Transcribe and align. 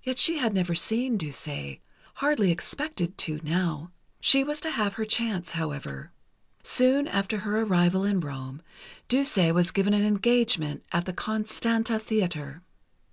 Yet 0.00 0.16
she 0.16 0.38
had 0.38 0.54
never 0.54 0.76
seen 0.76 1.16
Duse... 1.16 1.80
hardly 2.18 2.52
expected 2.52 3.18
to, 3.18 3.40
now. 3.42 3.90
She 4.20 4.44
was 4.44 4.60
to 4.60 4.70
have 4.70 4.94
her 4.94 5.04
chance, 5.04 5.50
however. 5.50 6.12
Soon 6.62 7.08
after 7.08 7.38
her 7.38 7.62
arrival 7.62 8.04
in 8.04 8.20
Rome, 8.20 8.62
Duse 9.08 9.36
was 9.52 9.72
given 9.72 9.92
an 9.92 10.04
engagement 10.06 10.84
at 10.92 11.04
the 11.06 11.12
Constanta 11.12 11.98
Theatre. 11.98 12.62